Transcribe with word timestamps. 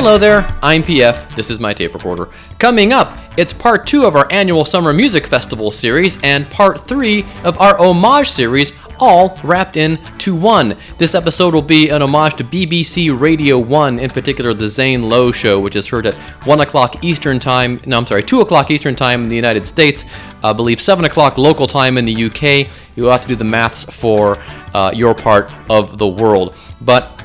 Hello 0.00 0.16
there, 0.16 0.50
I'm 0.62 0.82
PF. 0.82 1.36
This 1.36 1.50
is 1.50 1.60
my 1.60 1.74
tape 1.74 1.92
recorder. 1.92 2.30
Coming 2.58 2.94
up, 2.94 3.18
it's 3.36 3.52
part 3.52 3.86
two 3.86 4.06
of 4.06 4.16
our 4.16 4.26
annual 4.32 4.64
Summer 4.64 4.94
Music 4.94 5.26
Festival 5.26 5.70
series 5.70 6.18
and 6.22 6.48
part 6.48 6.88
three 6.88 7.26
of 7.44 7.60
our 7.60 7.78
homage 7.78 8.30
series, 8.30 8.72
all 8.98 9.38
wrapped 9.44 9.76
in 9.76 9.98
into 9.98 10.34
one. 10.34 10.74
This 10.96 11.14
episode 11.14 11.52
will 11.52 11.60
be 11.60 11.90
an 11.90 12.00
homage 12.00 12.36
to 12.36 12.44
BBC 12.44 13.20
Radio 13.20 13.58
1, 13.58 13.98
in 13.98 14.08
particular 14.08 14.54
the 14.54 14.68
Zane 14.68 15.06
Lowe 15.06 15.32
Show, 15.32 15.60
which 15.60 15.76
is 15.76 15.86
heard 15.86 16.06
at 16.06 16.14
1 16.46 16.60
o'clock 16.60 17.04
Eastern 17.04 17.38
Time. 17.38 17.78
No, 17.84 17.98
I'm 17.98 18.06
sorry, 18.06 18.22
2 18.22 18.40
o'clock 18.40 18.70
Eastern 18.70 18.96
Time 18.96 19.22
in 19.22 19.28
the 19.28 19.36
United 19.36 19.66
States. 19.66 20.06
I 20.42 20.54
believe 20.54 20.80
7 20.80 21.04
o'clock 21.04 21.36
local 21.36 21.66
time 21.66 21.98
in 21.98 22.06
the 22.06 22.24
UK. 22.24 22.70
You'll 22.96 23.10
have 23.10 23.20
to 23.20 23.28
do 23.28 23.36
the 23.36 23.44
maths 23.44 23.84
for 23.84 24.38
uh, 24.72 24.92
your 24.94 25.14
part 25.14 25.52
of 25.68 25.98
the 25.98 26.08
world. 26.08 26.54
But 26.80 27.19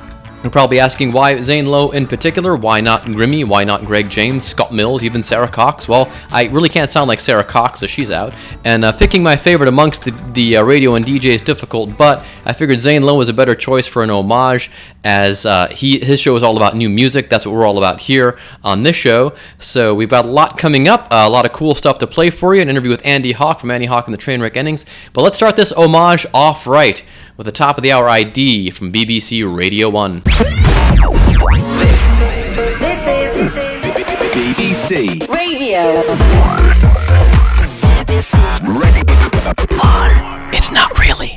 you're 0.45 0.52
probably 0.52 0.80
asking 0.80 1.12
why 1.12 1.41
Zane 1.41 1.66
Lowe 1.66 1.90
in 1.90 2.05
particular, 2.05 2.55
why 2.55 2.80
not 2.80 3.02
Grimmy, 3.05 3.44
why 3.44 3.63
not 3.63 3.84
Greg 3.84 4.12
James, 4.12 4.45
Scott 4.45 4.72
Mills, 4.72 5.03
even 5.03 5.23
Sara 5.23 5.48
Cox? 5.48 5.88
Well, 5.88 6.08
I 6.30 6.44
really 6.49 6.70
can't 6.70 6.91
sound 6.91 7.08
like 7.08 7.20
Sara 7.20 7.44
Cox, 7.44 7.80
so 7.80 7.88
she's 7.88 8.12
out. 8.12 8.31
And 8.63 8.86
uh, 8.86 8.91
picking 8.91 9.23
my 9.23 9.38
favorite 9.38 9.67
amongst 9.67 10.03
the, 10.03 10.12
the 10.34 10.58
uh, 10.58 10.63
radio 10.63 10.94
and 10.94 11.03
DJ 11.03 11.34
is 11.34 11.41
difficult, 11.41 11.98
but 11.98 12.23
I 12.45 12.53
figured 12.53 12.80
Zane 12.80 13.02
Lowe 13.02 13.17
was 13.17 13.27
a 13.27 13.34
better 13.34 13.55
choice 13.55 13.88
for 13.88 14.03
an 14.03 14.12
homage, 14.12 14.70
as 15.03 15.48
uh, 15.48 15.67
he 15.70 16.00
his 16.00 16.20
show 16.20 16.36
is 16.36 16.44
all 16.44 16.58
about 16.58 16.75
new 16.75 16.89
music. 16.89 17.27
That's 17.27 17.48
what 17.48 17.53
we're 17.53 17.66
all 17.66 17.80
about 17.80 18.00
here 18.00 18.38
on 18.64 18.84
this 18.84 18.95
show. 18.95 19.34
So 19.58 19.95
we've 19.95 20.09
got 20.09 20.27
a 20.27 20.30
lot 20.30 20.59
coming 20.59 20.88
up, 20.88 21.08
a 21.09 21.27
lot 21.27 21.48
of 21.48 21.53
cool 21.53 21.73
stuff 21.73 21.98
to 22.00 22.08
play 22.08 22.30
for 22.30 22.53
you. 22.53 22.62
An 22.62 22.70
interview 22.70 22.91
with 22.91 23.03
Andy 23.03 23.31
Hawk 23.31 23.59
from 23.59 23.72
Andy 23.72 23.88
Hawk 23.88 24.05
and 24.05 24.14
the 24.14 24.20
Trainwreck 24.20 24.55
Endings. 24.55 24.86
But 25.12 25.23
let's 25.23 25.38
start 25.38 25.56
this 25.56 25.72
homage 25.72 26.28
off 26.36 26.67
right 26.67 27.03
with 27.38 27.45
the 27.45 27.52
top 27.52 27.78
of 27.78 27.83
the 27.83 27.91
hour 27.91 28.09
ID 28.09 28.72
from 28.72 28.91
BBC 28.91 29.44
Radio 29.55 29.89
1. 29.89 30.22
This 30.25 30.41
is 33.08 33.36
BBC. 34.33 35.28
Radio. 35.30 36.03
1. 39.78 40.53
It's 40.53 40.72
not 40.72 40.97
really. 41.00 41.36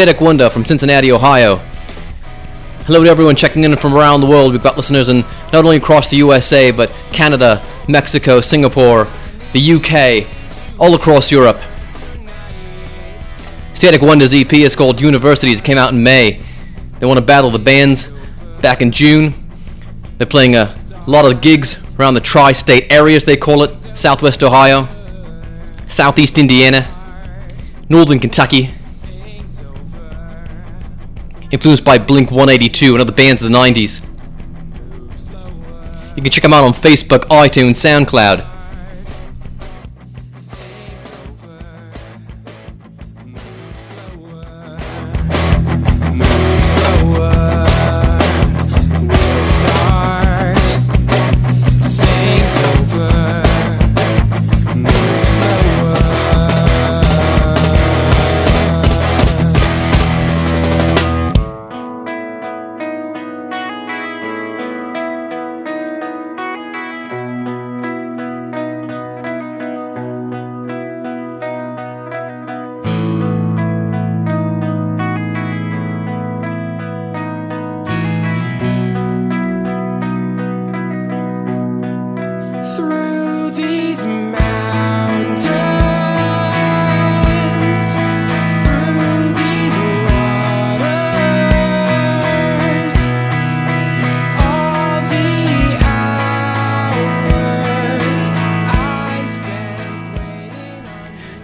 Static 0.00 0.22
Wonder 0.22 0.48
from 0.48 0.64
Cincinnati, 0.64 1.12
Ohio. 1.12 1.56
Hello 2.86 3.04
to 3.04 3.10
everyone 3.10 3.36
checking 3.36 3.64
in 3.64 3.76
from 3.76 3.92
around 3.92 4.22
the 4.22 4.26
world. 4.26 4.52
We've 4.52 4.62
got 4.62 4.78
listeners 4.78 5.10
in 5.10 5.20
not 5.52 5.56
only 5.56 5.76
across 5.76 6.08
the 6.08 6.16
USA, 6.16 6.70
but 6.70 6.90
Canada, 7.12 7.62
Mexico, 7.86 8.40
Singapore, 8.40 9.06
the 9.52 9.72
UK, 9.74 10.26
all 10.80 10.94
across 10.94 11.30
Europe. 11.30 11.60
Static 13.74 14.00
Wonder's 14.00 14.32
EP 14.32 14.50
is 14.54 14.74
called 14.74 15.02
Universities. 15.02 15.58
It 15.58 15.66
came 15.66 15.76
out 15.76 15.92
in 15.92 16.02
May. 16.02 16.42
They 16.98 17.04
won 17.04 17.18
a 17.18 17.20
battle 17.20 17.50
the 17.50 17.58
bands 17.58 18.08
back 18.62 18.80
in 18.80 18.92
June. 18.92 19.34
They're 20.16 20.26
playing 20.26 20.56
a 20.56 20.74
lot 21.06 21.30
of 21.30 21.42
gigs 21.42 21.76
around 21.98 22.14
the 22.14 22.20
tri 22.20 22.52
state 22.52 22.90
areas, 22.90 23.26
they 23.26 23.36
call 23.36 23.64
it 23.64 23.76
Southwest 23.94 24.42
Ohio, 24.42 24.88
Southeast 25.88 26.38
Indiana, 26.38 26.88
Northern 27.90 28.18
Kentucky, 28.18 28.70
influenced 31.50 31.84
by 31.84 31.98
Blink 31.98 32.30
182 32.30 32.92
and 32.92 33.00
other 33.00 33.12
bands 33.12 33.42
of 33.42 33.50
the 33.50 33.56
90s. 33.56 34.06
You 36.16 36.22
can 36.22 36.30
check 36.30 36.42
them 36.42 36.52
out 36.52 36.64
on 36.64 36.72
Facebook, 36.72 37.20
iTunes, 37.28 37.76
SoundCloud. 37.76 38.49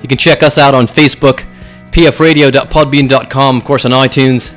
You 0.06 0.08
can 0.08 0.19
check 0.19 0.44
us 0.44 0.56
out 0.56 0.73
on 0.73 0.87
Facebook, 0.87 1.44
pfradio.podbean.com, 1.91 3.56
of 3.56 3.64
course 3.64 3.85
on 3.85 3.91
iTunes. 3.91 4.55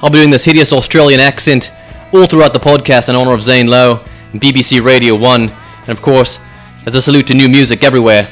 I'll 0.00 0.08
be 0.08 0.18
doing 0.18 0.30
this 0.30 0.44
hideous 0.44 0.72
Australian 0.72 1.18
accent 1.18 1.72
all 2.12 2.26
throughout 2.26 2.52
the 2.52 2.60
podcast 2.60 3.08
in 3.08 3.16
honor 3.16 3.34
of 3.34 3.42
Zane 3.42 3.66
Lowe 3.66 4.04
and 4.30 4.40
BBC 4.40 4.80
Radio 4.80 5.16
1, 5.16 5.40
and 5.50 5.88
of 5.88 6.00
course, 6.00 6.38
as 6.86 6.94
a 6.94 7.02
salute 7.02 7.26
to 7.26 7.34
new 7.34 7.48
music 7.48 7.82
everywhere. 7.82 8.28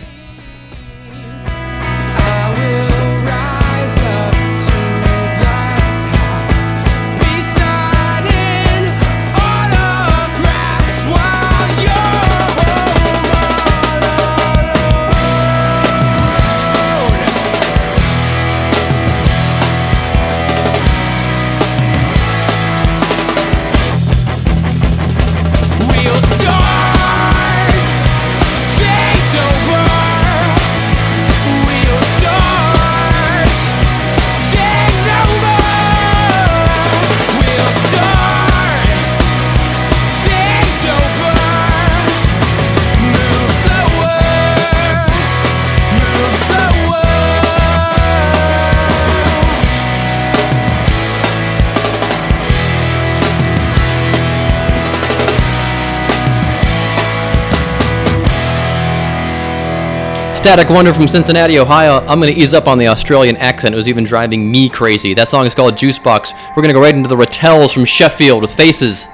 Static 60.41 60.71
Wonder 60.71 60.95
from 60.95 61.07
Cincinnati, 61.07 61.59
Ohio. 61.59 61.99
I'm 62.07 62.19
going 62.19 62.33
to 62.33 62.41
ease 62.41 62.55
up 62.55 62.67
on 62.67 62.79
the 62.79 62.89
Australian 62.89 63.37
accent. 63.37 63.75
It 63.75 63.77
was 63.77 63.89
even 63.89 64.05
driving 64.05 64.51
me 64.51 64.71
crazy. 64.71 65.13
That 65.13 65.29
song 65.29 65.45
is 65.45 65.55
called 65.55 65.75
Juicebox. 65.75 66.33
We're 66.57 66.63
going 66.63 66.69
to 66.69 66.73
go 66.73 66.81
right 66.81 66.95
into 66.95 67.11
the 67.11 67.15
Ratells 67.15 67.75
from 67.75 67.85
Sheffield 67.85 68.41
with 68.41 68.55
Faces. 68.55 69.07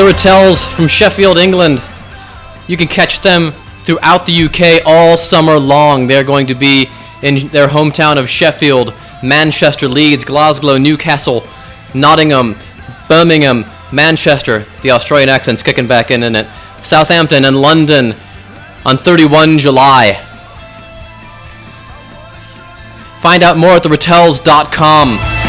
The 0.00 0.06
Ratells 0.06 0.66
from 0.66 0.88
Sheffield, 0.88 1.36
England. 1.36 1.82
You 2.66 2.78
can 2.78 2.88
catch 2.88 3.20
them 3.20 3.50
throughout 3.84 4.24
the 4.24 4.44
UK 4.44 4.80
all 4.86 5.18
summer 5.18 5.58
long. 5.58 6.06
They're 6.06 6.24
going 6.24 6.46
to 6.46 6.54
be 6.54 6.88
in 7.20 7.48
their 7.48 7.68
hometown 7.68 8.16
of 8.16 8.26
Sheffield, 8.26 8.94
Manchester, 9.22 9.88
Leeds, 9.88 10.24
Glasgow, 10.24 10.78
Newcastle, 10.78 11.44
Nottingham, 11.94 12.56
Birmingham, 13.10 13.66
Manchester. 13.92 14.60
The 14.80 14.92
Australian 14.92 15.28
accent's 15.28 15.62
kicking 15.62 15.86
back 15.86 16.10
in, 16.10 16.22
in 16.22 16.34
it. 16.34 16.46
Southampton 16.82 17.44
and 17.44 17.60
London 17.60 18.14
on 18.86 18.96
31 18.96 19.58
July. 19.58 20.14
Find 23.20 23.42
out 23.42 23.58
more 23.58 23.72
at 23.72 23.82
theratells.com. 23.82 25.39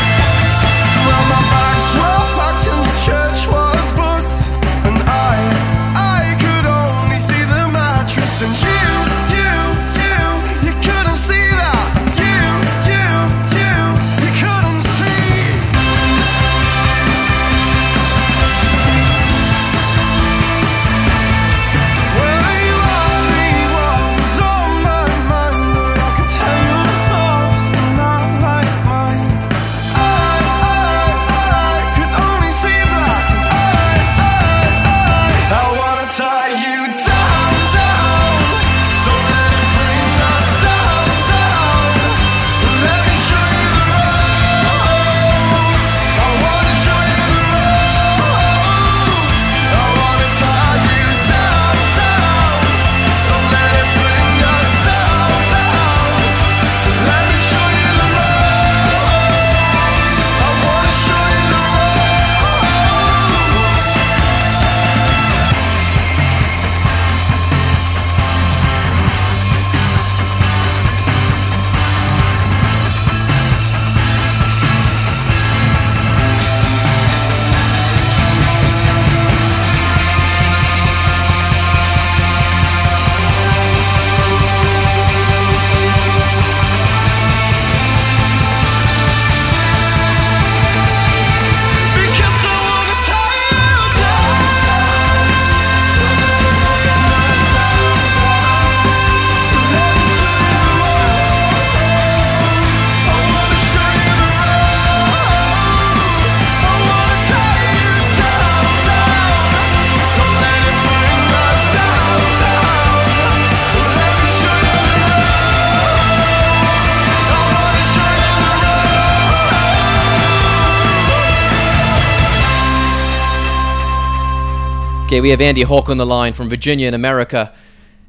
Okay, 125.12 125.20
we 125.20 125.32
have 125.32 125.42
Andy 125.42 125.64
Hawk 125.64 125.90
on 125.90 125.98
the 125.98 126.06
line 126.06 126.32
from 126.32 126.48
Virginia 126.48 126.88
in 126.88 126.94
America, 126.94 127.54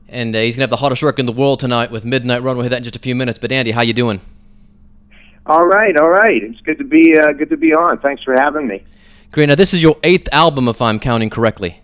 and 0.09 0.37
uh, 0.37 0.39
he's 0.39 0.55
gonna 0.55 0.63
have 0.63 0.71
the 0.71 0.77
hottest 0.77 1.03
record 1.03 1.19
in 1.19 1.27
the 1.27 1.33
world 1.33 1.59
tonight 1.59 1.91
with 1.91 2.05
Midnight 2.05 2.45
Run. 2.45 2.55
We'll 2.55 2.63
hear 2.63 2.71
that 2.71 2.77
in 2.77 2.85
just 2.85 2.95
a 2.95 3.01
few 3.01 3.17
minutes. 3.17 3.41
But 3.41 3.51
Andy, 3.51 3.73
how 3.73 3.83
you 3.83 3.93
doing? 3.93 4.21
All 5.45 5.67
right, 5.67 5.99
all 5.99 6.11
right. 6.11 6.41
It's 6.41 6.61
good 6.61 6.79
to 6.79 6.85
be 6.85 7.19
uh, 7.19 7.33
good 7.33 7.51
to 7.51 7.57
be 7.57 7.75
on. 7.75 7.99
Thanks 7.99 8.23
for 8.23 8.35
having 8.35 8.69
me. 8.69 8.85
Great. 9.33 9.47
Now 9.47 9.57
this 9.57 9.75
is 9.75 9.83
your 9.83 9.97
eighth 10.05 10.29
album, 10.31 10.69
if 10.69 10.81
I'm 10.81 11.01
counting 11.01 11.29
correctly. 11.29 11.81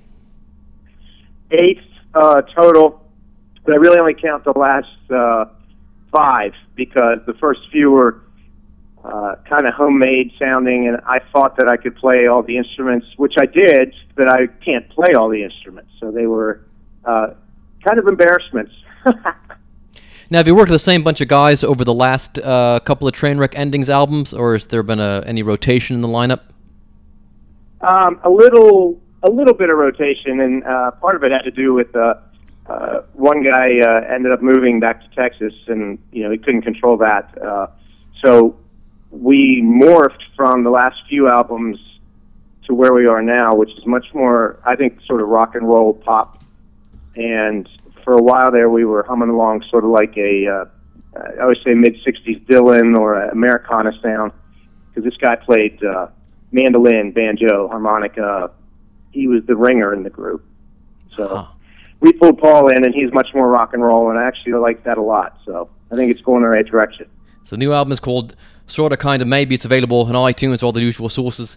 Eighth 1.51 1.83
uh, 2.15 2.43
total, 2.43 3.05
but 3.65 3.75
I 3.75 3.79
really 3.79 3.99
only 3.99 4.15
count 4.15 4.45
the 4.45 4.57
last 4.57 5.11
uh, 5.11 5.47
five 6.13 6.53
because 6.77 7.19
the 7.27 7.35
first 7.41 7.63
few 7.73 7.91
were 7.91 8.21
uh, 9.05 9.37
kind 9.49 9.67
of 9.67 9.75
homemade 9.75 10.33
sounding, 10.39 10.89
and 10.89 10.99
I 11.07 11.21
thought 11.33 11.57
that 11.57 11.69
I 11.69 11.77
could 11.77 11.97
play 11.97 12.27
all 12.27 12.43
the 12.43 12.57
instruments, 12.57 13.07
which 13.17 13.35
I 13.39 13.47
did, 13.47 13.95
but 14.15 14.29
I 14.29 14.47
can't 14.65 14.89
play 14.91 15.15
all 15.15 15.29
the 15.29 15.43
instruments, 15.43 15.91
so 16.01 16.11
they 16.11 16.27
were 16.27 16.67
uh, 17.05 17.29
kind 17.85 17.99
of 17.99 18.07
embarrassments. 18.07 18.73
Now, 20.31 20.41
have 20.41 20.47
you 20.47 20.55
worked 20.55 20.69
with 20.69 20.75
the 20.75 20.79
same 20.79 21.03
bunch 21.03 21.23
of 21.23 21.29
guys 21.29 21.65
over 21.65 21.85
the 21.85 21.95
last 21.95 22.39
uh, 22.39 22.81
couple 22.81 23.09
of 23.09 23.15
Trainwreck 23.15 23.55
Endings 23.55 23.89
albums, 23.89 24.35
or 24.35 24.53
has 24.53 24.67
there 24.67 24.83
been 24.83 25.01
a, 25.01 25.23
any 25.25 25.43
rotation 25.43 25.95
in 25.95 26.03
the 26.03 26.09
lineup? 26.09 26.41
Um, 27.81 28.21
a 28.23 28.29
little, 28.29 29.01
a 29.23 29.31
little 29.31 29.55
bit 29.55 29.71
of 29.71 29.79
rotation, 29.79 30.41
and 30.41 30.65
uh, 30.65 30.91
part 31.01 31.17
of 31.17 31.25
it 31.25 31.33
had 31.33 31.45
to 31.45 31.51
do 31.51 31.73
with 31.73 31.97
uh, 31.97 32.17
uh, 32.67 33.01
one 33.15 33.43
guy 33.43 33.79
uh, 33.81 34.01
ended 34.13 34.31
up 34.31 34.43
moving 34.43 34.81
back 34.81 35.01
to 35.01 35.09
Texas, 35.17 35.55
and 35.67 35.99
you 36.13 36.25
know 36.25 36.31
he 36.31 36.37
couldn't 36.37 36.63
control 36.63 36.99
that. 36.99 37.33
Uh, 37.43 37.69
so 38.23 38.55
we 39.11 39.63
morphed 39.63 40.23
from 40.37 40.65
the 40.65 40.71
last 40.71 40.97
few 41.09 41.29
albums 41.29 41.79
to 42.67 42.75
where 42.75 42.93
we 42.93 43.07
are 43.07 43.23
now, 43.23 43.55
which 43.55 43.71
is 43.71 43.87
much 43.87 44.07
more, 44.15 44.61
I 44.65 44.77
think, 44.77 45.01
sort 45.07 45.23
of 45.23 45.29
rock 45.29 45.55
and 45.55 45.67
roll 45.67 45.95
pop. 45.95 46.43
And 47.17 47.69
for 48.05 48.15
a 48.15 48.23
while 48.23 48.53
there, 48.53 48.69
we 48.69 48.85
were 48.85 49.03
humming 49.03 49.31
along, 49.31 49.65
sort 49.71 49.85
of 49.85 49.91
like 49.91 50.17
a, 50.17 50.47
uh, 50.47 50.65
I 51.39 51.43
always 51.43 51.59
say 51.65 51.75
mid 51.75 51.97
'60s 52.07 52.45
Dylan 52.47 52.99
or 52.99 53.15
a 53.15 53.31
Americana 53.33 53.93
sound, 54.03 54.33
because 54.89 55.05
this 55.05 55.17
guy 55.17 55.37
played. 55.37 55.83
Uh, 55.83 56.09
mandolin, 56.53 57.13
banjo, 57.13 57.69
harmonica. 57.69 58.51
He 59.11 59.27
was 59.27 59.43
the 59.47 59.57
ringer 59.57 59.93
in 59.93 60.03
the 60.03 60.11
group. 60.11 60.45
So 61.15 61.29
Huh. 61.29 61.47
we 62.01 62.13
pulled 62.13 62.39
Paul 62.39 62.69
in, 62.69 62.85
and 62.85 62.95
he's 62.95 63.13
much 63.13 63.29
more 63.35 63.49
rock 63.49 63.75
and 63.75 63.83
roll, 63.83 64.11
and 64.11 64.19
I 64.19 64.25
actually 64.25 64.53
like 64.55 64.85
that 64.85 64.99
a 64.99 65.03
lot. 65.03 65.39
So 65.45 65.69
I 65.91 65.97
think 65.97 66.11
it's 66.11 66.21
going 66.21 66.39
in 66.39 66.43
the 66.45 66.49
right 66.49 66.67
direction. 66.67 67.07
So 67.45 67.57
the 67.57 67.61
new 67.61 67.73
album 67.73 67.93
is 67.93 68.01
called 68.01 68.37
Sorta, 68.69 68.97
kinda, 68.97 69.25
maybe. 69.25 69.55
It's 69.55 69.65
available 69.65 70.03
on 70.03 70.13
iTunes, 70.15 70.63
or 70.63 70.67
all 70.67 70.73
the 70.73 70.81
usual 70.81 71.09
sources. 71.09 71.57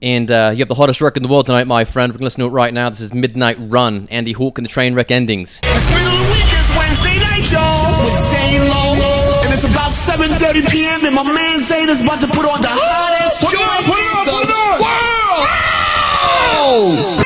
And 0.00 0.30
uh, 0.30 0.50
you 0.52 0.58
have 0.58 0.68
the 0.68 0.74
hottest 0.74 1.00
record 1.00 1.18
in 1.18 1.22
the 1.22 1.28
world 1.28 1.46
tonight, 1.46 1.66
my 1.68 1.84
friend. 1.84 2.10
We're 2.12 2.18
going 2.18 2.20
to 2.20 2.24
listen 2.24 2.40
to 2.40 2.46
it 2.46 2.50
right 2.50 2.74
now. 2.74 2.88
This 2.90 3.00
is 3.00 3.14
Midnight 3.14 3.56
Run, 3.60 4.08
Andy 4.10 4.32
Hawk 4.32 4.58
and 4.58 4.66
the 4.66 4.70
Trainwreck 4.70 5.12
Endings. 5.12 5.60
It's 5.62 5.86
middle 5.94 6.10
of 6.10 6.18
the 6.26 6.32
week, 6.34 6.50
it's 6.50 6.70
Wednesday 6.74 7.16
night, 7.22 7.46
y'all. 7.52 8.02
With 8.02 8.18
Zane 8.34 8.66
Lowe. 8.66 9.42
And 9.44 9.54
it's 9.54 9.62
about 9.62 9.92
7.30 9.94 10.66
p.m. 10.72 11.06
and 11.06 11.14
my 11.14 11.22
man 11.22 11.60
Zane 11.60 11.88
is 11.88 12.02
about 12.02 12.18
to 12.18 12.26
put 12.26 12.42
on 12.50 12.60
the 12.60 12.66
hottest 12.72 13.42
Put 13.46 13.54
it 13.54 13.60
on, 13.62 13.84
put 13.86 13.94
it 13.94 14.10
on, 14.18 14.24
put 14.26 14.42
it 14.42 14.50
on. 14.50 14.82
world. 14.82 15.46
Saw 17.18 17.21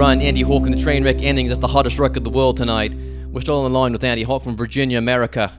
Run, 0.00 0.22
Andy 0.22 0.40
Hawk 0.40 0.62
and 0.62 0.72
the 0.72 0.78
Trainwreck 0.78 1.20
Endings. 1.20 1.50
That's 1.50 1.60
the 1.60 1.68
hottest 1.68 1.98
record 1.98 2.16
in 2.16 2.24
the 2.24 2.30
world 2.30 2.56
tonight. 2.56 2.94
We're 2.94 3.42
still 3.42 3.58
on 3.60 3.70
the 3.70 3.78
line 3.78 3.92
with 3.92 4.02
Andy 4.02 4.22
Hawk 4.22 4.42
from 4.42 4.56
Virginia, 4.56 4.96
America, 4.96 5.52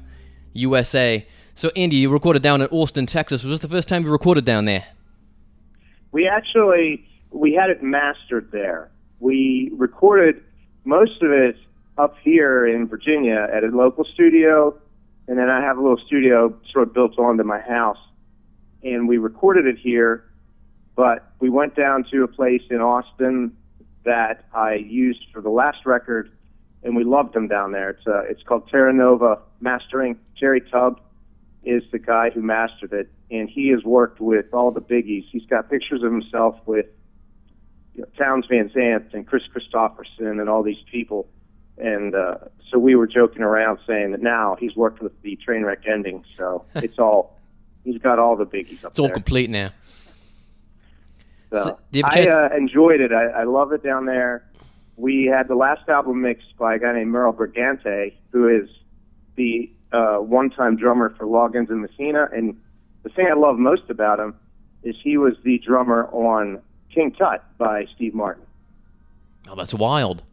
USA. 0.53 1.27
So, 1.53 1.69
Andy, 1.75 1.97
you 1.97 2.09
recorded 2.09 2.41
down 2.41 2.63
in 2.63 2.67
Austin, 2.69 3.05
Texas. 3.05 3.43
Was 3.43 3.53
this 3.53 3.59
the 3.59 3.67
first 3.67 3.87
time 3.87 4.03
you 4.03 4.09
recorded 4.09 4.43
down 4.43 4.65
there? 4.65 4.83
We 6.11 6.27
actually 6.27 7.07
we 7.29 7.53
had 7.53 7.69
it 7.69 7.83
mastered 7.83 8.49
there. 8.51 8.89
We 9.19 9.69
recorded 9.75 10.41
most 10.85 11.21
of 11.21 11.31
it 11.31 11.55
up 11.99 12.15
here 12.23 12.65
in 12.65 12.87
Virginia 12.87 13.47
at 13.53 13.63
a 13.63 13.67
local 13.67 14.05
studio, 14.05 14.75
and 15.27 15.37
then 15.37 15.51
I 15.51 15.61
have 15.61 15.77
a 15.77 15.81
little 15.81 16.01
studio 16.07 16.57
sort 16.71 16.87
of 16.87 16.95
built 16.95 17.19
onto 17.19 17.43
my 17.43 17.59
house, 17.59 17.99
and 18.81 19.07
we 19.07 19.19
recorded 19.19 19.67
it 19.67 19.77
here. 19.77 20.25
But 20.95 21.31
we 21.39 21.51
went 21.51 21.75
down 21.75 22.05
to 22.09 22.23
a 22.23 22.27
place 22.27 22.63
in 22.71 22.77
Austin 22.77 23.55
that 24.03 24.45
I 24.53 24.75
used 24.75 25.25
for 25.31 25.41
the 25.41 25.49
last 25.49 25.85
record, 25.85 26.31
and 26.83 26.95
we 26.95 27.03
loved 27.03 27.33
them 27.33 27.47
down 27.47 27.71
there. 27.71 27.91
It's 27.91 28.07
uh, 28.07 28.23
it's 28.23 28.43
called 28.43 28.69
Terra 28.69 28.93
Nova 28.93 29.39
Mastering. 29.59 30.17
Jerry 30.35 30.61
Tubb 30.61 30.99
is 31.63 31.83
the 31.91 31.99
guy 31.99 32.29
who 32.31 32.41
mastered 32.41 32.93
it, 32.93 33.09
and 33.29 33.49
he 33.49 33.69
has 33.69 33.83
worked 33.83 34.19
with 34.19 34.53
all 34.53 34.71
the 34.71 34.81
biggies. 34.81 35.25
He's 35.31 35.45
got 35.45 35.69
pictures 35.69 36.03
of 36.03 36.11
himself 36.11 36.55
with 36.65 36.87
you 37.93 38.01
know, 38.01 38.07
Townes 38.17 38.45
Van 38.47 38.71
Zandt 38.73 39.13
and 39.13 39.27
Kris 39.27 39.43
Kristofferson 39.53 40.39
and 40.39 40.49
all 40.49 40.63
these 40.63 40.83
people. 40.91 41.27
And 41.77 42.15
uh, 42.15 42.35
so 42.69 42.79
we 42.79 42.95
were 42.95 43.07
joking 43.07 43.41
around 43.41 43.79
saying 43.87 44.11
that 44.11 44.21
now 44.21 44.55
he's 44.59 44.75
worked 44.75 45.01
with 45.01 45.19
the 45.21 45.37
Trainwreck 45.45 45.87
ending, 45.87 46.23
so 46.37 46.65
it's 46.75 46.99
all 46.99 47.37
he's 47.83 47.99
got 47.99 48.19
all 48.19 48.35
the 48.35 48.45
biggies 48.45 48.75
up 48.75 48.81
there. 48.81 48.89
It's 48.89 48.99
all 48.99 49.07
there. 49.07 49.13
complete 49.13 49.49
now. 49.49 49.71
So, 51.51 51.63
So, 51.63 51.79
you 51.91 52.03
have 52.03 52.15
a 52.15 52.29
I 52.29 52.45
uh, 52.45 52.55
enjoyed 52.55 53.01
it. 53.01 53.11
I, 53.11 53.25
I 53.25 53.43
love 53.43 53.71
it 53.73 53.83
down 53.83 54.05
there. 54.05 54.43
We 54.97 55.25
had 55.25 55.47
the 55.47 55.55
last 55.55 55.87
album 55.89 56.21
mixed 56.21 56.57
by 56.57 56.75
a 56.75 56.79
guy 56.79 56.93
named 56.93 57.11
Merel 57.11 57.33
Bregante, 57.33 58.13
who 58.31 58.47
is 58.47 58.69
the 59.35 59.69
uh, 59.91 60.17
one-time 60.17 60.77
drummer 60.77 61.13
for 61.17 61.25
Loggins 61.25 61.69
and 61.69 61.81
Messina. 61.81 62.29
And 62.33 62.59
the 63.03 63.09
thing 63.09 63.27
I 63.29 63.33
love 63.33 63.57
most 63.57 63.89
about 63.89 64.19
him 64.19 64.35
is 64.83 64.95
he 65.03 65.17
was 65.17 65.33
the 65.43 65.57
drummer 65.59 66.05
on 66.11 66.61
King 66.93 67.11
Tut 67.11 67.43
by 67.57 67.85
Steve 67.95 68.13
Martin. 68.13 68.43
Oh, 69.49 69.55
that's 69.55 69.73
wild. 69.73 70.23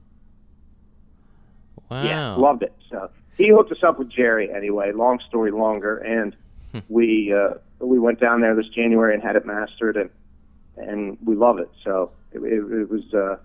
Wow. 1.91 2.05
Yeah, 2.05 2.35
loved 2.35 2.63
it. 2.63 2.73
So 2.91 3.11
he 3.37 3.49
hooked 3.49 3.73
us 3.73 3.83
up 3.83 3.99
with 3.99 4.11
Jerry 4.11 4.53
anyway. 4.53 4.93
Long 4.93 5.21
story 5.29 5.51
longer, 5.51 5.99
and 5.99 6.37
Hmm. 6.73 6.81
we 6.91 7.33
uh, 7.33 7.55
we 7.81 7.99
went 7.99 8.21
down 8.21 8.43
there 8.43 8.55
this 8.55 8.69
January 8.69 9.15
and 9.15 9.23
had 9.23 9.37
it 9.37 9.47
mastered, 9.47 9.97
and 9.97 10.11
and 10.79 11.19
we 11.25 11.35
love 11.35 11.59
it. 11.59 11.71
So 11.85 12.13
it, 12.33 12.39
it, 12.39 12.81
it 12.81 12.91
was 12.91 13.15
uh, 13.15 13.37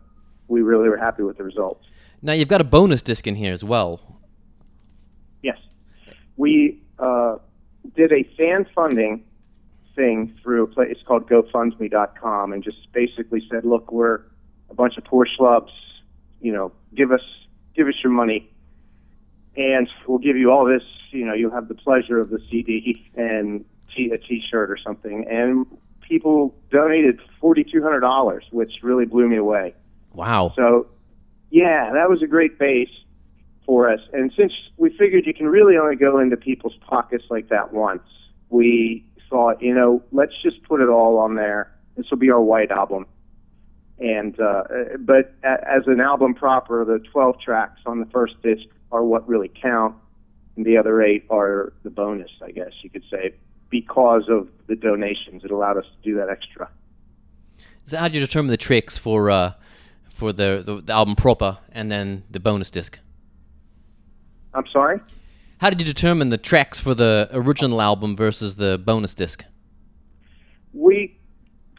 we 0.47 0.61
really 0.61 0.89
were 0.89 0.97
happy 0.97 1.23
with 1.23 1.37
the 1.37 1.43
results. 1.43 1.85
Now 2.21 2.33
you've 2.33 2.47
got 2.47 2.61
a 2.61 2.65
bonus 2.65 3.01
disc 3.01 3.27
in 3.27 3.35
here 3.35 3.53
as 3.53 3.63
well. 3.63 3.99
Yes, 5.41 5.57
we 6.37 6.81
uh, 6.99 7.37
did 7.95 8.11
a 8.13 8.23
fan 8.37 8.65
funding 8.73 9.25
thing 9.95 10.33
through 10.41 10.63
a 10.63 10.67
place 10.67 10.97
called 11.05 11.29
GoFundMe.com 11.29 12.53
and 12.53 12.63
just 12.63 12.91
basically 12.93 13.45
said, 13.51 13.65
"Look, 13.65 13.91
we're 13.91 14.21
a 14.69 14.73
bunch 14.73 14.97
of 14.97 15.03
poor 15.03 15.27
schlubs. 15.27 15.71
You 16.41 16.53
know, 16.53 16.71
give 16.95 17.11
us 17.11 17.21
give 17.75 17.87
us 17.87 17.95
your 18.03 18.11
money, 18.11 18.49
and 19.55 19.89
we'll 20.07 20.17
give 20.19 20.37
you 20.37 20.51
all 20.51 20.65
this. 20.65 20.83
You 21.11 21.25
know, 21.25 21.33
you'll 21.33 21.51
have 21.51 21.67
the 21.67 21.75
pleasure 21.75 22.19
of 22.19 22.29
the 22.29 22.39
CD 22.49 23.05
and 23.15 23.65
t- 23.95 24.11
a 24.11 24.17
T-shirt 24.17 24.71
or 24.71 24.77
something." 24.77 25.25
And 25.27 25.65
people 26.07 26.55
donated 26.69 27.19
forty 27.39 27.63
two 27.63 27.81
hundred 27.81 28.01
dollars, 28.01 28.45
which 28.51 28.71
really 28.83 29.05
blew 29.05 29.27
me 29.27 29.37
away. 29.37 29.73
Wow. 30.13 30.53
So, 30.55 30.87
yeah, 31.49 31.91
that 31.93 32.09
was 32.09 32.21
a 32.21 32.27
great 32.27 32.59
base 32.59 32.89
for 33.65 33.89
us. 33.89 33.99
And 34.11 34.31
since 34.37 34.53
we 34.77 34.95
figured 34.97 35.25
you 35.25 35.33
can 35.33 35.47
really 35.47 35.77
only 35.77 35.95
go 35.95 36.19
into 36.19 36.37
people's 36.37 36.77
pockets 36.87 37.25
like 37.29 37.49
that 37.49 37.73
once, 37.73 38.03
we 38.49 39.05
thought, 39.29 39.61
you 39.61 39.73
know, 39.73 40.03
let's 40.11 40.33
just 40.43 40.61
put 40.63 40.81
it 40.81 40.89
all 40.89 41.17
on 41.17 41.35
there. 41.35 41.71
This 41.97 42.05
will 42.09 42.17
be 42.17 42.29
our 42.29 42.41
white 42.41 42.71
album. 42.71 43.07
And 43.99 44.39
uh, 44.39 44.63
but 44.99 45.33
as 45.43 45.83
an 45.87 46.01
album 46.01 46.33
proper, 46.33 46.83
the 46.83 46.99
12 47.11 47.39
tracks 47.39 47.81
on 47.85 47.99
the 47.99 48.05
first 48.07 48.41
disc 48.41 48.65
are 48.91 49.03
what 49.03 49.27
really 49.27 49.49
count, 49.61 49.95
and 50.55 50.65
the 50.65 50.77
other 50.77 51.01
eight 51.01 51.25
are 51.29 51.73
the 51.83 51.89
bonus, 51.89 52.29
I 52.43 52.51
guess 52.51 52.71
you 52.81 52.89
could 52.89 53.03
say, 53.09 53.33
because 53.73 54.25
of 54.29 54.47
the 54.67 54.75
donations. 54.75 55.43
It 55.43 55.51
allowed 55.51 55.77
us 55.77 55.85
to 55.85 56.09
do 56.09 56.15
that 56.17 56.29
extra. 56.29 56.69
So 57.85 57.97
how 57.97 58.07
did 58.07 58.15
you 58.15 58.21
determine 58.21 58.51
the 58.51 58.57
tracks 58.57 58.97
for 58.97 59.31
uh, 59.31 59.53
for 60.07 60.31
the, 60.31 60.61
the 60.65 60.81
the 60.81 60.93
album 60.93 61.15
proper 61.15 61.57
and 61.71 61.91
then 61.91 62.23
the 62.29 62.39
bonus 62.39 62.69
disc? 62.71 62.99
I'm 64.53 64.67
sorry. 64.67 64.99
How 65.57 65.69
did 65.69 65.79
you 65.81 65.85
determine 65.85 66.29
the 66.29 66.37
tracks 66.37 66.79
for 66.79 66.93
the 66.93 67.29
original 67.31 67.81
album 67.81 68.15
versus 68.15 68.55
the 68.55 68.77
bonus 68.77 69.15
disc? 69.15 69.43
we 70.73 71.15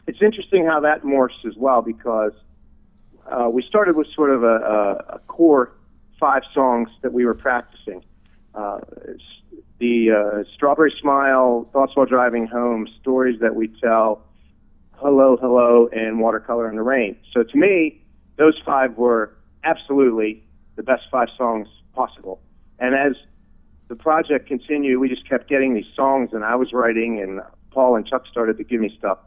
it's 0.07 0.21
interesting 0.21 0.65
how 0.65 0.79
that 0.79 1.03
morphs 1.03 1.45
as 1.45 1.55
well 1.57 1.81
because 1.81 2.31
uh, 3.25 3.49
we 3.49 3.63
started 3.63 3.95
with 3.95 4.07
sort 4.15 4.29
of 4.29 4.43
a, 4.43 4.47
a, 4.47 5.15
a 5.15 5.19
core 5.27 5.71
five 6.19 6.43
songs 6.53 6.89
that 7.01 7.11
we 7.11 7.25
were 7.25 7.33
practicing. 7.33 8.03
Uh, 8.53 8.79
the 9.79 10.11
uh, 10.11 10.43
Strawberry 10.53 10.93
Smile, 11.01 11.67
Thoughts 11.73 11.95
While 11.95 12.05
Driving 12.05 12.47
Home, 12.47 12.87
Stories 13.01 13.39
That 13.41 13.55
We 13.55 13.67
Tell, 13.67 14.21
Hello, 14.93 15.37
Hello, 15.37 15.89
and 15.91 16.19
Watercolor 16.19 16.69
in 16.69 16.75
the 16.75 16.81
Rain. 16.81 17.17
So 17.33 17.43
to 17.43 17.57
me, 17.57 18.01
those 18.37 18.59
five 18.65 18.97
were 18.97 19.33
absolutely 19.63 20.43
the 20.75 20.83
best 20.83 21.03
five 21.11 21.27
songs 21.37 21.67
possible. 21.93 22.39
And 22.79 22.95
as 22.95 23.13
the 23.87 23.95
project 23.95 24.47
continued, 24.47 24.99
we 24.99 25.09
just 25.09 25.27
kept 25.27 25.49
getting 25.49 25.73
these 25.73 25.85
songs, 25.95 26.31
and 26.33 26.43
I 26.43 26.55
was 26.55 26.73
writing, 26.73 27.21
and 27.21 27.41
Paul 27.71 27.95
and 27.95 28.07
Chuck 28.07 28.25
started 28.31 28.57
to 28.57 28.63
give 28.63 28.81
me 28.81 28.93
stuff. 28.97 29.19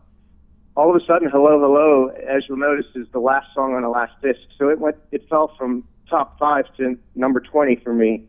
All 0.74 0.94
of 0.94 1.00
a 1.00 1.04
sudden, 1.04 1.28
"Hello, 1.28 1.58
Hello," 1.58 2.08
as 2.08 2.48
you'll 2.48 2.58
notice, 2.58 2.86
is 2.94 3.06
the 3.12 3.18
last 3.18 3.52
song 3.54 3.74
on 3.74 3.82
the 3.82 3.88
last 3.88 4.12
disc. 4.22 4.40
So 4.58 4.68
it 4.68 4.78
went, 4.78 4.96
it 5.10 5.28
fell 5.28 5.48
from 5.58 5.84
top 6.08 6.38
five 6.38 6.64
to 6.76 6.98
number 7.14 7.40
twenty 7.40 7.76
for 7.76 7.92
me. 7.92 8.24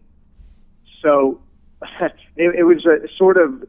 So 1.01 1.39
it, 2.35 2.55
it 2.55 2.63
was 2.63 2.85
a 2.85 3.07
sort 3.17 3.37
of 3.37 3.65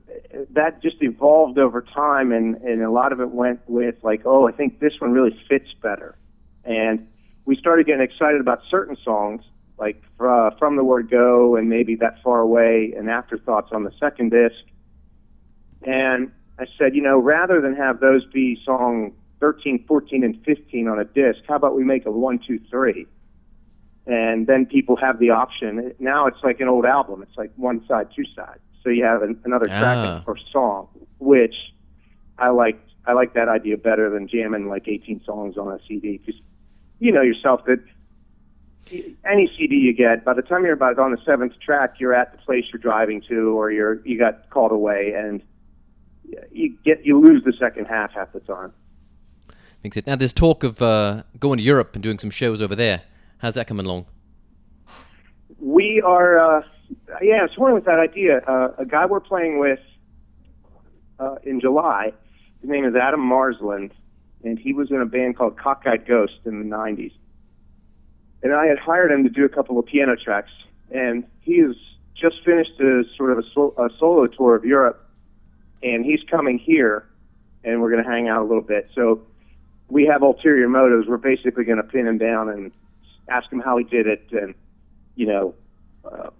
that 0.50 0.82
just 0.82 0.96
evolved 1.00 1.58
over 1.58 1.82
time, 1.82 2.32
and 2.32 2.56
and 2.56 2.82
a 2.82 2.90
lot 2.90 3.12
of 3.12 3.20
it 3.20 3.30
went 3.30 3.60
with 3.68 3.96
like, 4.02 4.22
oh, 4.24 4.48
I 4.48 4.52
think 4.52 4.80
this 4.80 4.94
one 4.98 5.12
really 5.12 5.38
fits 5.48 5.72
better, 5.80 6.16
and 6.64 7.06
we 7.44 7.56
started 7.56 7.86
getting 7.86 8.02
excited 8.02 8.40
about 8.40 8.62
certain 8.68 8.96
songs 9.04 9.42
like 9.78 10.02
uh, 10.20 10.50
from 10.58 10.76
the 10.76 10.84
word 10.84 11.10
go 11.10 11.56
and 11.56 11.68
maybe 11.68 11.94
that 11.96 12.22
far 12.22 12.40
away 12.40 12.92
and 12.96 13.08
afterthoughts 13.08 13.70
on 13.72 13.84
the 13.84 13.92
second 13.98 14.30
disc. 14.30 14.62
And 15.82 16.30
i 16.60 16.66
said 16.78 16.94
you 16.94 17.02
know 17.02 17.18
rather 17.18 17.60
than 17.60 17.74
have 17.74 18.00
those 18.00 18.24
be 18.26 18.60
song 18.64 19.12
13 19.40 19.84
14 19.88 20.22
and 20.22 20.44
15 20.44 20.88
on 20.88 21.00
a 21.00 21.04
disc 21.04 21.40
how 21.48 21.56
about 21.56 21.74
we 21.74 21.82
make 21.82 22.04
a 22.04 22.10
one 22.10 22.38
two 22.38 22.60
three 22.70 23.06
and 24.10 24.46
then 24.46 24.66
people 24.66 24.96
have 24.96 25.18
the 25.18 25.30
option 25.30 25.92
now 25.98 26.26
it's 26.26 26.42
like 26.42 26.60
an 26.60 26.68
old 26.68 26.84
album 26.84 27.22
it's 27.22 27.36
like 27.36 27.50
one 27.56 27.84
side 27.86 28.08
two 28.14 28.24
sides 28.36 28.60
so 28.82 28.90
you 28.90 29.04
have 29.04 29.22
an, 29.22 29.38
another 29.44 29.66
track 29.66 29.98
Ah. 30.08 30.22
per 30.26 30.34
song 30.52 30.88
which 31.18 31.54
i 32.38 32.48
like 32.48 32.78
i 33.06 33.12
like 33.12 33.34
that 33.34 33.48
idea 33.48 33.76
better 33.76 34.10
than 34.10 34.26
jamming 34.28 34.68
like 34.68 34.88
18 34.88 35.22
songs 35.24 35.56
on 35.56 35.68
a 35.72 35.78
cd 35.86 36.18
because 36.18 36.40
you 36.98 37.12
know 37.12 37.22
yourself 37.22 37.64
that 37.66 37.80
any 39.24 39.46
CD 39.56 39.76
you 39.76 39.92
get, 39.92 40.24
by 40.24 40.34
the 40.34 40.42
time 40.42 40.64
you're 40.64 40.72
about 40.72 40.98
on 40.98 41.12
the 41.12 41.18
seventh 41.24 41.52
track, 41.60 42.00
you're 42.00 42.14
at 42.14 42.32
the 42.32 42.38
place 42.38 42.64
you're 42.72 42.80
driving 42.80 43.20
to, 43.28 43.56
or 43.56 43.70
you're 43.70 44.04
you 44.04 44.18
got 44.18 44.50
called 44.50 44.72
away, 44.72 45.12
and 45.16 45.42
you 46.50 46.76
get 46.84 47.04
you 47.06 47.20
lose 47.20 47.44
the 47.44 47.52
second 47.52 47.84
half 47.84 48.12
half 48.12 48.32
the 48.32 48.40
time. 48.40 48.72
Makes 49.84 49.96
it. 49.98 50.06
Now 50.08 50.16
there's 50.16 50.32
talk 50.32 50.64
of 50.64 50.82
uh, 50.82 51.22
going 51.38 51.58
to 51.58 51.62
Europe 51.62 51.94
and 51.94 52.02
doing 52.02 52.18
some 52.18 52.30
shows 52.30 52.60
over 52.60 52.74
there. 52.74 53.02
How's 53.40 53.54
that 53.54 53.66
coming 53.66 53.86
along? 53.86 54.04
We 55.58 56.02
are, 56.04 56.58
uh, 56.58 56.62
yeah, 57.22 57.46
one 57.56 57.72
with 57.72 57.86
that 57.86 57.98
idea. 57.98 58.40
Uh, 58.46 58.74
a 58.76 58.84
guy 58.84 59.06
we're 59.06 59.20
playing 59.20 59.58
with 59.58 59.78
uh, 61.18 61.36
in 61.42 61.58
July, 61.60 62.12
his 62.60 62.68
name 62.68 62.84
is 62.84 62.94
Adam 62.94 63.20
Marsland, 63.20 63.92
and 64.44 64.58
he 64.58 64.74
was 64.74 64.90
in 64.90 65.00
a 65.00 65.06
band 65.06 65.38
called 65.38 65.56
Cockeyed 65.56 66.06
Ghost 66.06 66.34
in 66.44 66.58
the 66.58 66.76
'90s. 66.76 67.12
And 68.42 68.54
I 68.54 68.66
had 68.66 68.78
hired 68.78 69.10
him 69.10 69.24
to 69.24 69.30
do 69.30 69.44
a 69.46 69.48
couple 69.48 69.78
of 69.78 69.86
piano 69.86 70.16
tracks, 70.16 70.50
and 70.90 71.24
he 71.40 71.58
has 71.60 71.76
just 72.14 72.44
finished 72.44 72.78
a 72.78 73.04
sort 73.16 73.32
of 73.32 73.38
a, 73.38 73.42
sol- 73.54 73.74
a 73.78 73.88
solo 73.98 74.26
tour 74.26 74.54
of 74.54 74.66
Europe, 74.66 75.08
and 75.82 76.04
he's 76.04 76.20
coming 76.30 76.58
here, 76.58 77.06
and 77.64 77.80
we're 77.80 77.90
going 77.90 78.04
to 78.04 78.10
hang 78.10 78.28
out 78.28 78.42
a 78.42 78.44
little 78.44 78.62
bit. 78.62 78.90
So 78.94 79.22
we 79.88 80.04
have 80.06 80.22
ulterior 80.22 80.68
motives. 80.68 81.06
We're 81.08 81.16
basically 81.16 81.64
going 81.64 81.78
to 81.78 81.84
pin 81.84 82.06
him 82.06 82.18
down 82.18 82.50
and 82.50 82.70
ask 83.30 83.50
him 83.50 83.60
how 83.60 83.78
he 83.78 83.84
did 83.84 84.06
it, 84.06 84.26
and 84.32 84.54
you 85.14 85.26
know, 85.26 85.54
uh, 86.04 86.30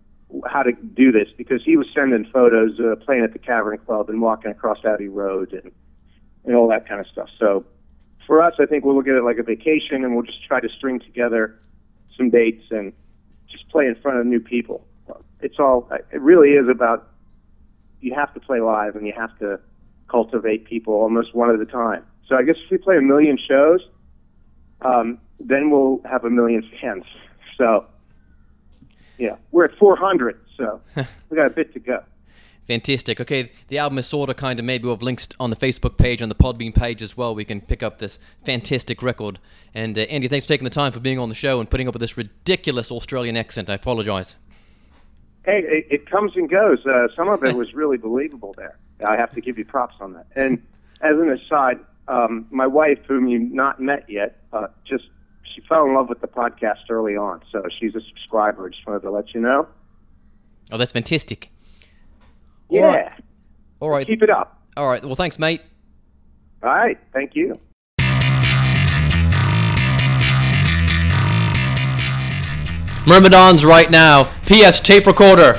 how 0.47 0.63
to 0.63 0.73
do 0.73 1.13
this 1.13 1.29
because 1.37 1.63
he 1.65 1.77
was 1.77 1.87
sending 1.95 2.25
photos 2.27 2.79
uh, 2.81 2.97
playing 3.05 3.25
at 3.25 3.33
the 3.33 3.39
Cavern 3.39 3.79
Club 3.79 4.09
and 4.09 4.21
walking 4.21 4.51
across 4.51 4.85
Abbey 4.85 5.09
Road 5.09 5.53
and 5.53 5.73
and 6.45 6.57
all 6.57 6.69
that 6.69 6.89
kind 6.89 7.01
of 7.01 7.07
stuff. 7.07 7.29
So 7.39 7.65
for 8.27 8.43
us, 8.43 8.55
I 8.59 8.67
think 8.67 8.85
we'll 8.85 8.95
look 8.95 9.09
at 9.09 9.15
it 9.15 9.23
like 9.23 9.39
a 9.39 9.43
vacation 9.43 10.05
and 10.05 10.15
we'll 10.15 10.25
just 10.25 10.43
try 10.45 10.61
to 10.61 10.69
string 10.69 11.01
together 11.01 11.59
some 12.17 12.31
dates 12.31 12.65
and 12.71 12.93
just 13.49 13.69
play 13.69 13.87
in 13.87 13.95
front 13.97 14.19
of 14.19 14.27
new 14.27 14.41
people. 14.41 14.87
It's 15.41 15.59
all 15.59 15.91
it 15.91 16.21
really 16.21 16.51
is 16.51 16.69
about 16.69 17.09
you 18.01 18.15
have 18.15 18.33
to 18.35 18.41
play 18.41 18.61
live 18.61 18.97
and 18.97 19.07
you 19.07 19.13
have 19.17 19.37
to 19.39 19.61
cultivate 20.09 20.65
people 20.65 20.95
almost 20.95 21.35
one 21.35 21.51
at 21.51 21.61
a 21.61 21.67
time. 21.67 22.05
So 22.27 22.37
I 22.37 22.43
guess 22.43 22.57
if 22.65 22.71
we 22.71 22.79
play 22.79 22.97
a 22.97 23.03
million 23.03 23.37
shows, 23.37 23.81
um, 24.83 25.19
then 25.39 25.71
we'll 25.71 26.01
have 26.05 26.25
a 26.25 26.31
million 26.31 26.69
fans. 26.81 27.05
So 27.57 27.87
yeah, 29.19 29.37
we're 29.53 29.67
at 29.67 29.77
400, 29.77 30.41
so 30.57 30.81
we 31.29 31.37
got 31.37 31.47
a 31.47 31.51
bit 31.51 31.73
to 31.75 31.81
go. 31.81 32.03
Fantastic. 32.67 33.21
Okay, 33.21 33.51
the 33.69 33.79
album 33.79 33.99
is 33.99 34.07
sort 34.07 34.31
of 34.31 34.37
kind 34.37 34.59
of 34.61 34.65
maybe 34.65 34.85
we'll 34.85 34.95
have 34.95 35.03
links 35.03 35.29
on 35.41 35.51
the 35.51 35.57
Facebook 35.57 35.99
page, 35.99 36.23
on 36.23 36.29
the 36.29 36.37
Podbean 36.37 36.73
page 36.73 37.03
as 37.03 37.17
well. 37.17 37.35
We 37.35 37.45
can 37.45 37.61
pick 37.61 37.83
up 37.83 37.99
this 37.99 38.19
fantastic 38.45 39.03
record. 39.03 39.41
And 39.75 39.99
uh, 39.99 40.03
Andy, 40.03 40.29
thanks 40.29 40.47
for 40.47 40.51
taking 40.51 40.65
the 40.65 40.71
time 40.71 40.93
for 40.93 41.01
being 41.01 41.19
on 41.19 41.29
the 41.29 41.35
show 41.35 41.59
and 41.59 41.69
putting 41.69 41.89
up 41.89 41.95
with 41.95 42.01
this 42.01 42.17
ridiculous 42.17 42.93
Australian 42.93 43.37
accent. 43.37 43.69
I 43.69 43.75
apologize. 43.75 44.37
Hey, 45.45 45.65
it, 45.65 45.87
it 45.91 46.11
comes 46.11 46.37
and 46.37 46.49
goes. 46.49 46.87
Uh, 46.87 47.09
some 47.17 47.29
of 47.29 47.43
it 47.43 47.57
was 47.57 47.75
really 47.75 47.97
believable 47.97 48.55
there. 48.57 48.79
I 49.05 49.17
have 49.17 49.33
to 49.33 49.41
give 49.41 49.59
you 49.59 49.65
props 49.65 49.97
on 50.01 50.13
that. 50.13 50.27
And 50.37 50.63
as 51.01 51.17
an 51.17 51.29
aside, 51.29 51.81
um, 52.11 52.47
my 52.51 52.67
wife, 52.67 52.99
whom 53.07 53.29
you've 53.29 53.53
not 53.53 53.81
met 53.81 54.05
yet, 54.09 54.43
uh, 54.53 54.67
just 54.87 55.05
she 55.55 55.63
fell 55.69 55.85
in 55.87 55.95
love 55.95 56.09
with 56.09 56.21
the 56.21 56.29
podcast 56.29 56.91
early 56.91 57.17
on, 57.17 57.41
so 57.51 57.63
she's 57.79 57.95
a 57.95 58.01
subscriber. 58.01 58.69
Just 58.71 58.87
wanted 58.87 59.03
to 59.03 59.11
let 59.11 59.33
you 59.35 59.41
know. 59.41 59.67
Oh, 60.73 60.77
that's 60.77 60.93
fantastic. 60.93 61.51
Yeah, 62.69 62.83
All 62.83 62.93
right. 62.95 63.13
All 63.81 63.91
right. 63.91 64.07
keep 64.07 64.23
it 64.23 64.31
up. 64.31 64.63
All 64.77 64.87
right. 64.89 65.03
Well, 65.05 65.15
thanks, 65.17 65.39
mate. 65.39 65.63
All 66.63 66.69
right, 66.71 66.99
thank 67.13 67.35
you. 67.35 67.59
Myrmidons 73.07 73.65
right 73.65 73.91
now. 73.91 74.31
P.S. 74.47 74.79
tape 74.79 75.07
recorder. 75.07 75.59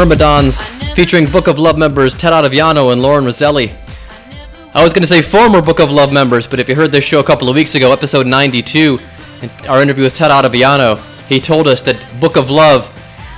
Myrmidons, 0.00 0.62
featuring 0.94 1.26
Book 1.26 1.46
of 1.46 1.58
Love 1.58 1.76
members 1.76 2.14
Ted 2.14 2.32
Ottaviano 2.32 2.90
and 2.90 3.02
Lauren 3.02 3.26
Roselli. 3.26 3.70
I 4.72 4.82
was 4.82 4.94
going 4.94 5.02
to 5.02 5.06
say 5.06 5.20
former 5.20 5.60
Book 5.60 5.78
of 5.78 5.90
Love 5.90 6.10
members, 6.10 6.46
but 6.46 6.58
if 6.58 6.70
you 6.70 6.74
heard 6.74 6.90
this 6.90 7.04
show 7.04 7.20
a 7.20 7.22
couple 7.22 7.50
of 7.50 7.54
weeks 7.54 7.74
ago, 7.74 7.92
episode 7.92 8.26
92, 8.26 8.98
our 9.68 9.82
interview 9.82 10.04
with 10.04 10.14
Ted 10.14 10.30
Ottaviano, 10.30 10.98
he 11.26 11.38
told 11.38 11.68
us 11.68 11.82
that 11.82 12.02
Book 12.18 12.36
of 12.36 12.48
Love 12.48 12.88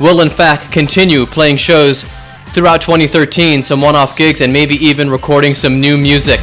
will 0.00 0.20
in 0.20 0.30
fact 0.30 0.70
continue 0.70 1.26
playing 1.26 1.56
shows 1.56 2.04
throughout 2.50 2.80
2013, 2.80 3.60
some 3.64 3.80
one 3.80 3.96
off 3.96 4.16
gigs, 4.16 4.40
and 4.40 4.52
maybe 4.52 4.76
even 4.76 5.10
recording 5.10 5.54
some 5.54 5.80
new 5.80 5.98
music. 5.98 6.38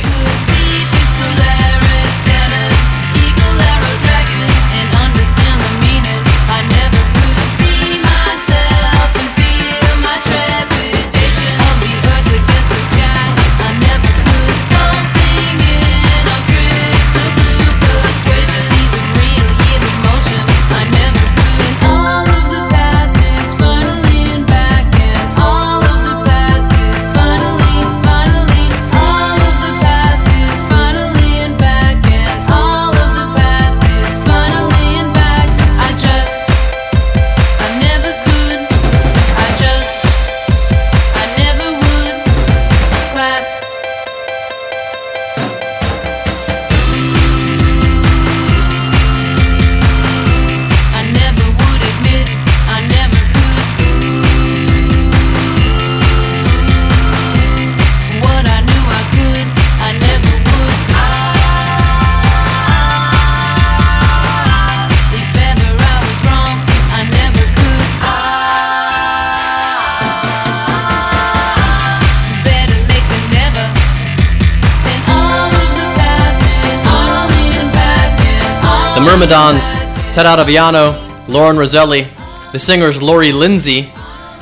Ted 80.19 80.37
Ottaviano, 80.37 81.29
Lauren 81.29 81.55
Roselli, 81.55 82.05
the 82.51 82.59
singers 82.59 83.01
Lori 83.01 83.31
Lindsay. 83.31 83.83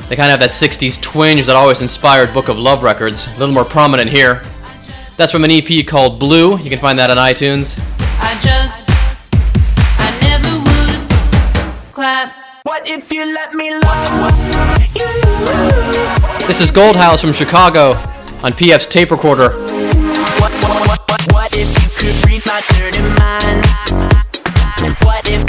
They 0.08 0.16
kind 0.16 0.32
of 0.32 0.32
have 0.32 0.40
that 0.40 0.50
60s 0.50 1.00
twinge 1.00 1.46
that 1.46 1.54
always 1.54 1.82
inspired 1.82 2.34
Book 2.34 2.48
of 2.48 2.58
Love 2.58 2.82
records, 2.82 3.28
a 3.28 3.38
little 3.38 3.54
more 3.54 3.64
prominent 3.64 4.10
here. 4.10 4.42
That's 5.16 5.30
from 5.30 5.44
an 5.44 5.52
EP 5.52 5.86
called 5.86 6.18
Blue. 6.18 6.58
You 6.58 6.68
can 6.68 6.80
find 6.80 6.98
that 6.98 7.10
on 7.10 7.16
iTunes. 7.16 7.78
I 8.18 8.34
just, 8.42 8.88
I 10.00 10.10
this 16.48 16.60
is 16.60 16.72
Goldhouse 16.72 17.20
from 17.20 17.32
Chicago 17.32 17.92
on 18.42 18.52
PF's 18.52 18.86
tape 18.86 19.12
recorder. 19.12 19.50
What, 19.50 20.50
what, 20.50 20.88
what, 21.08 21.32
what 21.32 21.52
if 21.54 21.72
you 22.02 22.10
could 22.10 22.26
read 22.28 22.42
my 22.46 22.62
dirty 22.74 23.00
mind? 23.16 23.64
What 25.04 25.28
if 25.28 25.47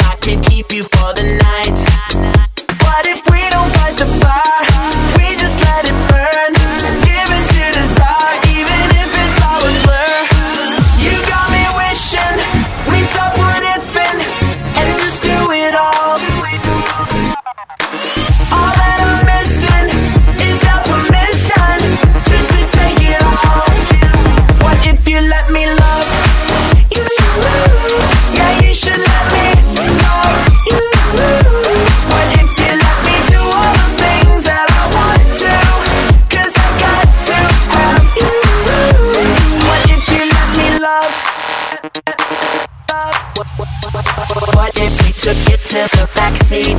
to 45.69 45.75
the 45.75 46.09
backseat. 46.15 46.77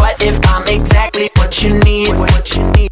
What 0.00 0.20
if 0.20 0.36
I'm 0.48 0.66
exactly 0.66 1.30
what 1.36 1.62
you 1.62 1.78
need? 1.78 2.08
What 2.18 2.56
you 2.56 2.68
need? 2.72 2.87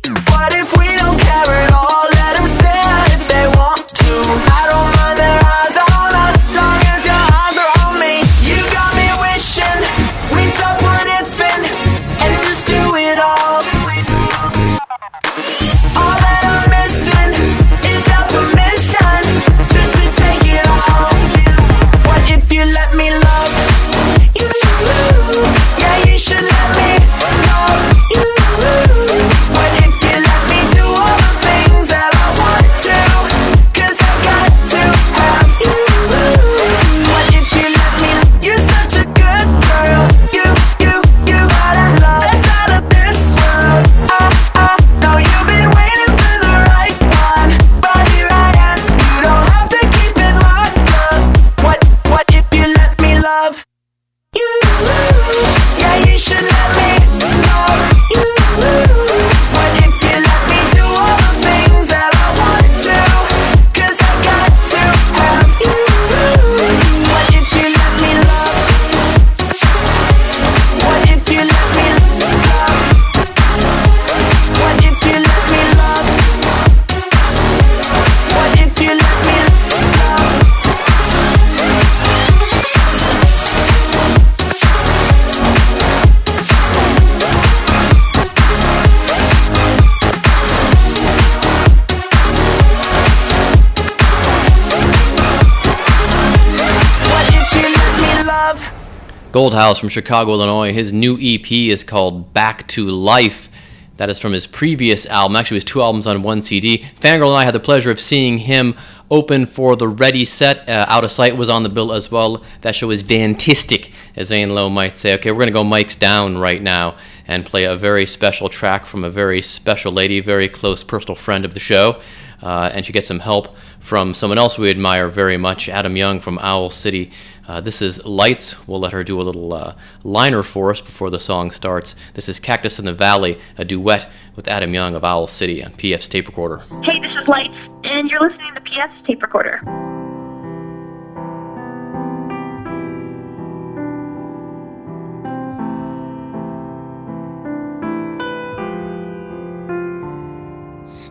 Goldhouse 99.36 99.78
from 99.78 99.90
Chicago, 99.90 100.32
Illinois. 100.32 100.72
His 100.72 100.94
new 100.94 101.18
EP 101.20 101.52
is 101.52 101.84
called 101.84 102.32
Back 102.32 102.66
to 102.68 102.86
Life. 102.86 103.50
That 103.98 104.08
is 104.08 104.18
from 104.18 104.32
his 104.32 104.46
previous 104.46 105.04
album. 105.04 105.36
Actually, 105.36 105.56
it 105.56 105.58
was 105.58 105.64
two 105.64 105.82
albums 105.82 106.06
on 106.06 106.22
one 106.22 106.40
CD. 106.40 106.78
Fangirl 106.78 107.28
and 107.28 107.36
I 107.36 107.44
had 107.44 107.52
the 107.52 107.60
pleasure 107.60 107.90
of 107.90 108.00
seeing 108.00 108.38
him 108.38 108.74
open 109.10 109.44
for 109.44 109.76
the 109.76 109.88
Ready 109.88 110.24
set. 110.24 110.66
Uh, 110.66 110.86
Out 110.88 111.04
of 111.04 111.10
Sight 111.10 111.36
was 111.36 111.50
on 111.50 111.64
the 111.64 111.68
bill 111.68 111.92
as 111.92 112.10
well. 112.10 112.42
That 112.62 112.74
show 112.74 112.90
is 112.90 113.02
fantastic, 113.02 113.92
as 114.16 114.28
Zane 114.28 114.54
Lowe 114.54 114.70
might 114.70 114.96
say. 114.96 115.12
Okay, 115.12 115.30
we're 115.32 115.40
going 115.40 115.48
to 115.48 115.52
go 115.52 115.64
Mike's 115.64 115.96
down 115.96 116.38
right 116.38 116.62
now 116.62 116.96
and 117.28 117.44
play 117.44 117.64
a 117.64 117.76
very 117.76 118.06
special 118.06 118.48
track 118.48 118.86
from 118.86 119.04
a 119.04 119.10
very 119.10 119.42
special 119.42 119.92
lady, 119.92 120.20
very 120.20 120.48
close 120.48 120.84
personal 120.84 121.16
friend 121.16 121.44
of 121.44 121.54
the 121.54 121.60
show. 121.60 122.00
Uh, 122.42 122.70
and 122.72 122.84
she 122.84 122.92
gets 122.92 123.06
some 123.06 123.20
help 123.20 123.56
from 123.80 124.12
someone 124.12 124.38
else 124.38 124.58
we 124.58 124.70
admire 124.70 125.08
very 125.08 125.36
much, 125.36 125.68
Adam 125.68 125.96
Young 125.96 126.20
from 126.20 126.38
Owl 126.38 126.70
City. 126.70 127.10
Uh, 127.48 127.60
this 127.60 127.80
is 127.80 128.04
Lights. 128.04 128.66
We'll 128.68 128.80
let 128.80 128.92
her 128.92 129.04
do 129.04 129.20
a 129.20 129.22
little 129.22 129.54
uh, 129.54 129.74
liner 130.02 130.42
for 130.42 130.70
us 130.70 130.80
before 130.80 131.10
the 131.10 131.20
song 131.20 131.50
starts. 131.50 131.94
This 132.14 132.28
is 132.28 132.40
Cactus 132.40 132.78
in 132.78 132.84
the 132.84 132.92
Valley, 132.92 133.38
a 133.56 133.64
duet 133.64 134.08
with 134.34 134.48
Adam 134.48 134.74
Young 134.74 134.94
of 134.94 135.04
Owl 135.04 135.26
City 135.26 135.64
on 135.64 135.72
PF's 135.72 136.08
tape 136.08 136.26
recorder. 136.26 136.58
Hey, 136.82 137.00
this 137.00 137.12
is 137.12 137.28
Lights, 137.28 137.54
and 137.84 138.10
you're 138.10 138.20
listening 138.20 138.54
to 138.54 138.60
PF's 138.60 139.06
tape 139.06 139.22
recorder. 139.22 139.95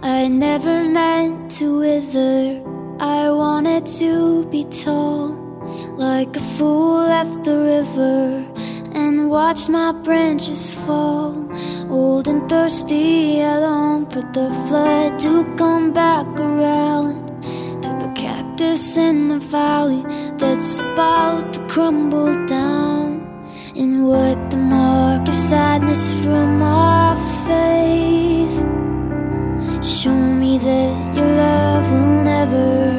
I 0.06 0.28
never 0.28 0.84
meant 0.84 1.50
to 1.58 1.80
wither. 1.80 2.62
I 3.00 3.32
wanted 3.32 3.88
to 3.98 4.46
be 4.52 4.64
tall, 4.66 5.30
like 5.98 6.36
a 6.36 6.40
fool 6.40 7.08
left 7.08 7.44
the 7.44 7.58
river 7.58 8.46
and 8.94 9.32
watched 9.32 9.68
my 9.68 9.94
branches 9.94 10.72
fall. 10.72 11.34
Old 11.90 12.28
and 12.28 12.48
thirsty, 12.48 13.42
I 13.42 13.58
long 13.58 14.06
for 14.06 14.22
the 14.22 14.54
flood 14.68 15.18
to 15.26 15.44
come 15.56 15.92
back 15.92 16.28
around 16.40 17.42
to 17.82 17.90
the 17.98 18.12
cactus 18.16 18.98
in 18.98 19.30
the 19.30 19.40
valley 19.40 20.06
that's 20.38 20.82
about 20.82 21.52
to 21.54 21.68
crumble 21.68 22.46
down 22.46 23.26
and 23.76 24.08
wipe 24.08 24.52
the 24.52 24.58
mark 24.58 25.28
of 25.28 25.34
sadness 25.34 26.14
from 26.22 26.60
my 26.60 27.16
face. 27.48 28.64
Show 29.86 30.18
me 30.18 30.58
that 30.58 31.16
your 31.16 31.28
love 31.38 31.92
will 31.92 32.24
never 32.24 32.95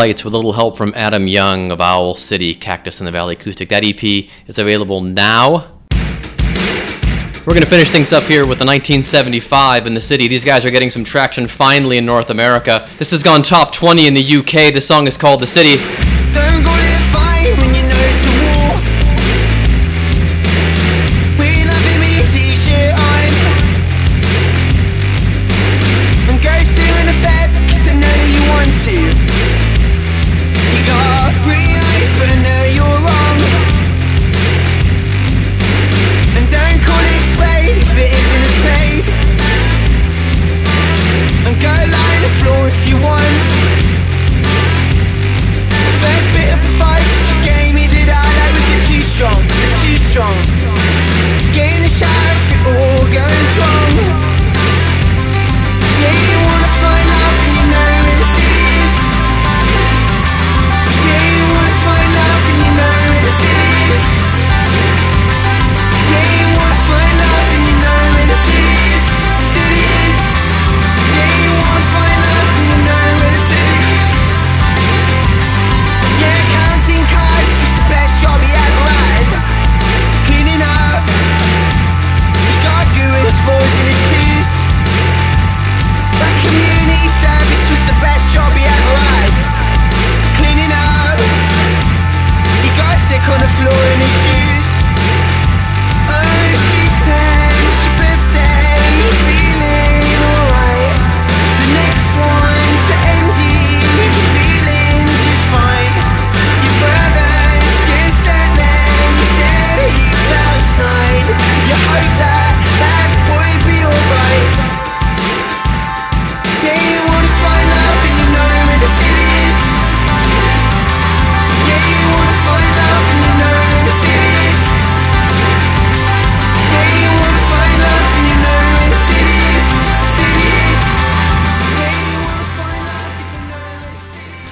Lights 0.00 0.24
with 0.24 0.32
a 0.32 0.36
little 0.38 0.54
help 0.54 0.78
from 0.78 0.94
Adam 0.96 1.26
Young 1.26 1.70
of 1.70 1.82
Owl 1.82 2.14
City, 2.14 2.54
Cactus 2.54 3.00
in 3.00 3.04
the 3.04 3.12
Valley 3.12 3.34
Acoustic. 3.34 3.68
That 3.68 3.84
EP 3.84 4.02
is 4.46 4.58
available 4.58 5.02
now. 5.02 5.78
We're 7.44 7.52
going 7.52 7.60
to 7.60 7.68
finish 7.68 7.90
things 7.90 8.10
up 8.10 8.22
here 8.22 8.46
with 8.46 8.58
the 8.58 8.64
1975 8.64 9.86
in 9.86 9.92
the 9.92 10.00
city. 10.00 10.26
These 10.26 10.42
guys 10.42 10.64
are 10.64 10.70
getting 10.70 10.88
some 10.88 11.04
traction 11.04 11.46
finally 11.46 11.98
in 11.98 12.06
North 12.06 12.30
America. 12.30 12.88
This 12.96 13.10
has 13.10 13.22
gone 13.22 13.42
top 13.42 13.72
20 13.72 14.06
in 14.06 14.14
the 14.14 14.36
UK. 14.36 14.72
The 14.72 14.80
song 14.80 15.06
is 15.06 15.18
called 15.18 15.40
The 15.40 15.46
City. 15.46 15.76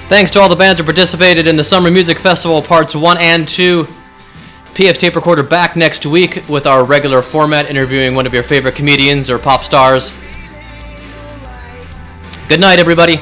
Thanks 0.09 0.31
to 0.31 0.41
all 0.41 0.49
the 0.49 0.57
bands 0.57 0.81
who 0.81 0.87
participated 0.87 1.47
in 1.47 1.57
the 1.57 1.63
Summer 1.63 1.91
Music 1.91 2.19
Festival 2.19 2.63
Parts 2.63 2.97
1 2.97 3.19
and 3.19 3.47
2. 3.47 3.85
PF 3.85 4.97
Tape 4.97 5.15
Recorder 5.15 5.43
back 5.43 5.77
next 5.77 6.07
week 6.07 6.43
with 6.49 6.67
our 6.67 6.83
regular 6.83 7.21
format, 7.21 7.69
interviewing 7.69 8.15
one 8.15 8.27
of 8.27 8.33
your 8.33 8.43
favorite 8.43 8.75
comedians 8.75 9.29
or 9.29 9.39
pop 9.39 9.65
stars. 9.65 10.13
Good 12.49 12.59
night, 12.59 12.79
everybody. 12.79 13.21